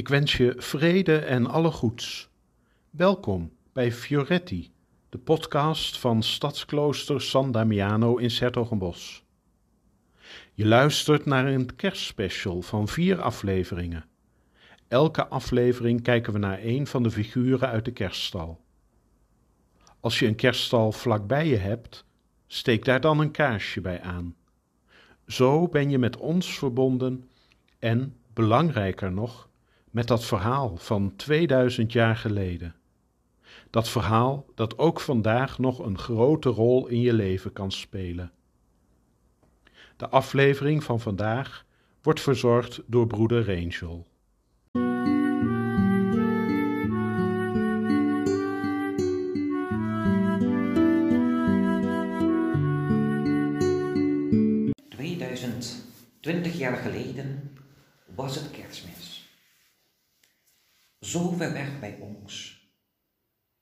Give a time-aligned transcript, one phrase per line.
[0.00, 2.30] Ik wens je vrede en alle goeds.
[2.90, 4.72] Welkom bij Fioretti,
[5.08, 9.24] de podcast van Stadsklooster San Damiano in Sertogenbos.
[10.54, 14.04] Je luistert naar een kerstspecial van vier afleveringen.
[14.88, 18.60] Elke aflevering kijken we naar een van de figuren uit de kerststal.
[20.00, 22.04] Als je een kerststal vlakbij je hebt,
[22.46, 24.36] steek daar dan een kaarsje bij aan.
[25.26, 27.28] Zo ben je met ons verbonden
[27.78, 29.48] en, belangrijker nog,
[29.90, 32.74] met dat verhaal van 2000 jaar geleden.
[33.70, 38.32] Dat verhaal dat ook vandaag nog een grote rol in je leven kan spelen.
[39.96, 41.64] De aflevering van vandaag
[42.02, 44.06] wordt verzorgd door broeder Rangel.
[56.20, 57.56] Twintig jaar geleden
[58.14, 59.19] was het kerstmis.
[61.00, 62.64] Zo ver weg bij ons.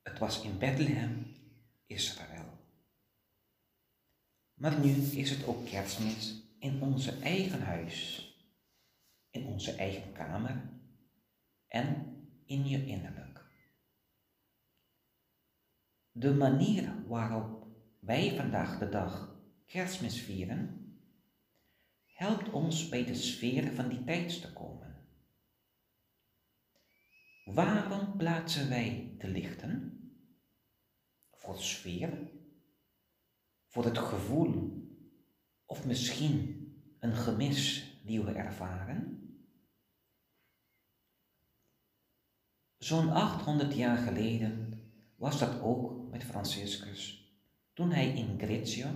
[0.02, 1.36] Het was in Bethlehem,
[1.86, 2.58] Israël.
[4.54, 8.26] Maar nu is het ook kerstmis in onze eigen huis,
[9.30, 10.70] in onze eigen kamer
[11.66, 13.44] en in je innerlijk.
[16.10, 17.66] De manier waarop
[18.00, 20.92] wij vandaag de dag kerstmis vieren
[22.04, 24.87] helpt ons bij de sfeer van die tijd te komen.
[27.54, 30.00] Waarom plaatsen wij de lichten?
[31.30, 32.30] Voor sfeer?
[33.66, 34.82] Voor het gevoel?
[35.66, 36.66] Of misschien
[36.98, 39.22] een gemis die we ervaren?
[42.78, 44.80] Zo'n 800 jaar geleden
[45.16, 47.32] was dat ook met Franciscus,
[47.72, 48.88] toen hij in Greccio,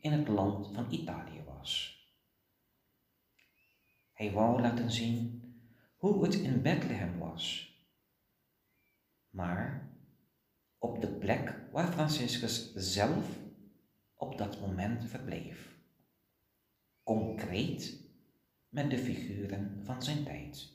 [0.00, 2.02] in het land van Italië was.
[4.12, 5.42] Hij wou laten zien
[5.96, 7.73] hoe het in Bethlehem was.
[9.34, 9.90] Maar
[10.78, 13.38] op de plek waar Franciscus zelf
[14.14, 15.76] op dat moment verbleef.
[17.02, 18.00] Concreet
[18.68, 20.72] met de figuren van zijn tijd.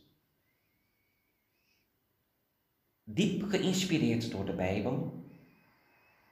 [3.04, 5.24] Diep geïnspireerd door de Bijbel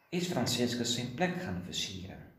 [0.10, 2.34] is Franciscus zijn plek gaan versieren.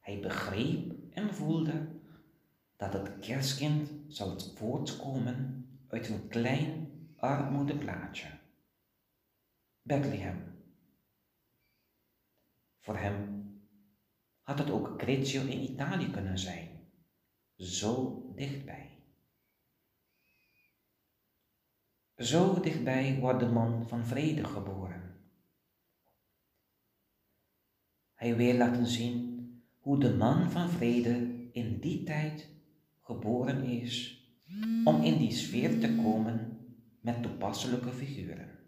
[0.00, 1.88] Hij begreep en voelde
[2.76, 6.83] dat het kerstkind zal voortkomen uit een klein
[7.24, 8.28] armoedeplaatje.
[9.82, 10.54] Bethlehem.
[12.80, 13.44] Voor hem
[14.42, 16.68] had het ook Greccio in Italië kunnen zijn,
[17.56, 18.90] zo dichtbij.
[22.16, 25.14] Zo dichtbij wordt de man van vrede geboren.
[28.14, 29.32] Hij wil laten zien
[29.78, 32.48] hoe de man van vrede in die tijd
[33.00, 34.22] geboren is
[34.84, 36.53] om in die sfeer te komen
[37.04, 38.58] met toepasselijke figuren.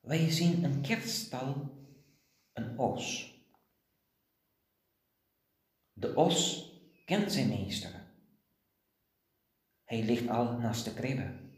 [0.00, 1.78] Wij zien een kerststal,
[2.52, 3.34] een os.
[5.92, 6.70] De os
[7.04, 8.14] kent zijn meester.
[9.84, 11.50] Hij ligt al naast de kribbe.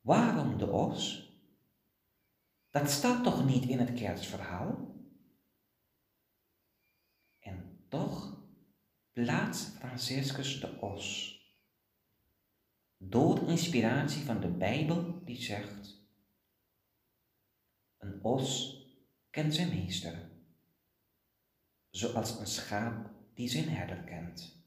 [0.00, 1.28] Waarom de os?
[2.70, 4.94] Dat staat toch niet in het kerstverhaal?
[7.38, 8.44] En toch
[9.12, 11.38] plaatst Franciscus de os.
[13.02, 16.00] Door inspiratie van de Bijbel die zegt,
[17.98, 18.76] een os
[19.30, 20.30] kent zijn meester,
[21.90, 24.64] zoals een schaap die zijn herder kent.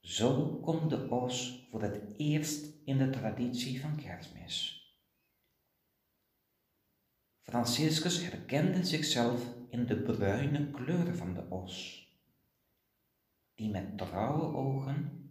[0.00, 4.84] Zo komt de os voor het eerst in de traditie van kerstmis.
[7.42, 12.03] Franciscus herkende zichzelf in de bruine kleur van de os,
[13.54, 15.28] die met trouwe ogen,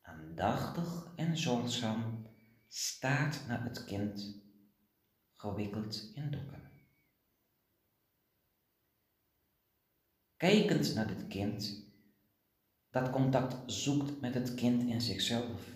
[0.00, 2.26] aandachtig en zorgzaam
[2.68, 4.42] staart naar het kind,
[5.32, 6.62] gewikkeld in doeken.
[10.36, 11.82] Kijkend naar dit kind,
[12.90, 15.68] dat contact zoekt met het kind in zichzelf,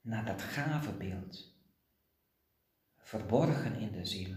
[0.00, 1.56] naar dat gave beeld
[3.08, 4.36] verborgen in de ziel.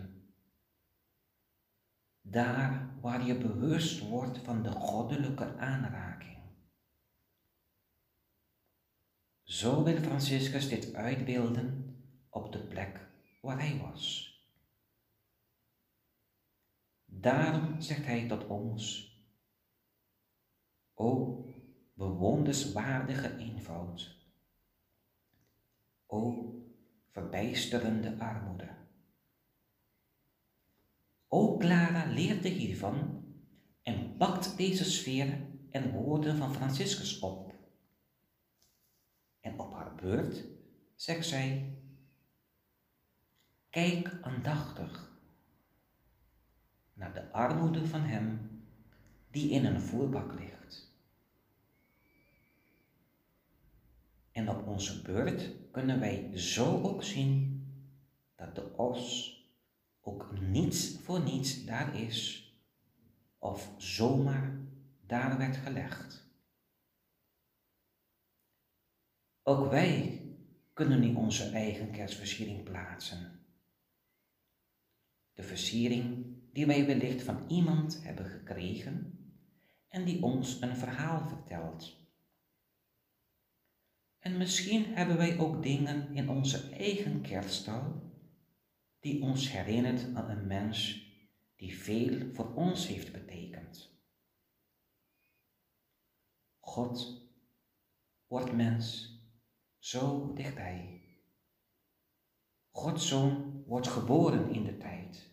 [2.32, 6.38] Daar waar je bewust wordt van de goddelijke aanraking.
[9.44, 11.96] Zo wil Franciscus dit uitbeelden
[12.30, 13.08] op de plek
[13.42, 14.30] waar hij was.
[17.06, 19.12] Daarom zegt hij tot ons,
[20.94, 21.46] O
[21.94, 24.18] bewonderswaardige eenvoud,
[26.06, 26.54] O
[27.10, 28.81] verbijsterende armoede.
[31.34, 33.24] Ook Clara leerde hiervan
[33.84, 37.54] en pakt deze sfeer en woorden van Franciscus op.
[39.40, 40.46] En op haar beurt
[40.96, 41.78] zegt zij:
[43.70, 45.20] Kijk aandachtig
[46.94, 48.50] naar de armoede van hem
[49.30, 50.94] die in een voerbak ligt.
[54.32, 57.66] En op onze beurt kunnen wij zo ook zien
[58.36, 59.40] dat de os
[60.02, 62.50] ook niets voor niets daar is
[63.38, 64.60] of zomaar
[65.06, 66.30] daar werd gelegd.
[69.44, 70.22] Ook wij
[70.74, 73.40] kunnen nu onze eigen kerstversiering plaatsen.
[75.34, 79.20] De versiering die wij wellicht van iemand hebben gekregen
[79.88, 82.00] en die ons een verhaal vertelt.
[84.20, 88.11] En misschien hebben wij ook dingen in onze eigen kerststal
[89.02, 91.10] die ons herinnert aan een mens
[91.56, 93.90] die veel voor ons heeft betekend.
[96.60, 97.22] God
[98.28, 99.16] wordt mens
[99.78, 101.02] zo dichtbij.
[102.72, 105.30] Gods zoon wordt geboren in de tijd.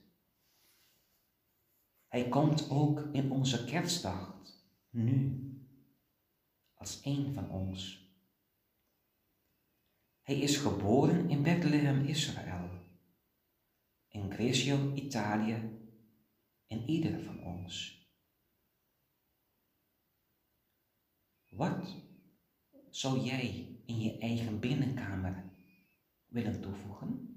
[2.06, 4.37] Hij komt ook in onze kerstdag,
[4.91, 5.43] nu,
[6.75, 8.06] als een van ons.
[10.23, 12.57] Hij is geboren in Bethlehem, Israël,
[14.38, 15.79] Greccio, Italië,
[16.67, 18.06] in ieder van ons.
[21.50, 21.96] Wat
[22.90, 25.52] zou jij in je eigen binnenkamer
[26.26, 27.37] willen toevoegen?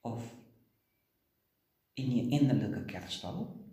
[0.00, 0.36] Of
[1.92, 3.66] in je innerlijke kerststal?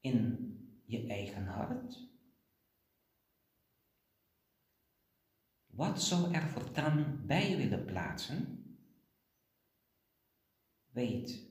[0.00, 0.50] In
[0.84, 2.08] je eigen hart?
[5.66, 8.65] Wat zou er voortaan bij willen plaatsen?
[10.96, 11.46] Weet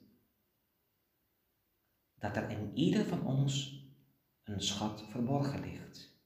[2.16, 3.84] dat er in ieder van ons
[4.44, 6.20] een schat verborgen ligt,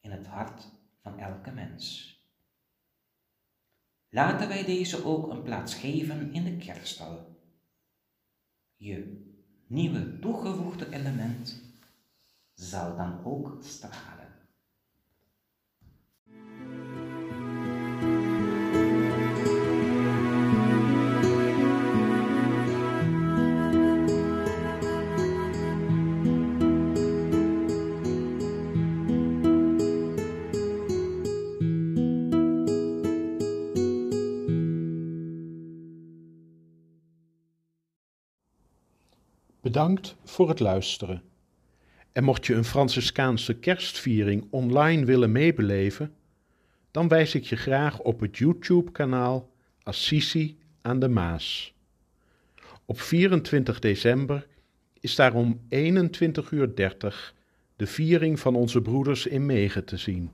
[0.00, 0.70] in het hart
[1.00, 2.14] van elke mens.
[4.08, 7.42] Laten wij deze ook een plaats geven in de kerststal.
[8.76, 9.24] Je
[9.66, 11.62] nieuwe toegevoegde element
[12.54, 14.19] zal dan ook stralen.
[39.60, 41.22] Bedankt voor het luisteren.
[42.12, 46.14] En mocht je een Franciscaanse kerstviering online willen meebeleven,
[46.90, 49.50] dan wijs ik je graag op het YouTube-kanaal
[49.82, 51.74] Assisi aan de Maas.
[52.84, 54.46] Op 24 december
[55.00, 55.68] is daar om 21.30
[56.50, 56.74] uur
[57.76, 60.30] de viering van onze broeders in Megen te zien.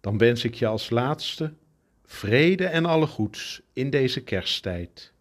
[0.00, 1.52] Dan wens ik je als laatste
[2.04, 5.12] vrede en alle goeds in deze kersttijd.